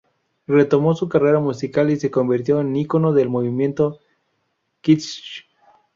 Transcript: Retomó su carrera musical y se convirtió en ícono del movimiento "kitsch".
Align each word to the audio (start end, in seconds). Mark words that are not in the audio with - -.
Retomó 0.47 0.95
su 0.95 1.07
carrera 1.07 1.39
musical 1.39 1.91
y 1.91 1.95
se 1.95 2.09
convirtió 2.09 2.59
en 2.59 2.75
ícono 2.75 3.13
del 3.13 3.29
movimiento 3.29 3.99
"kitsch". 4.81 5.45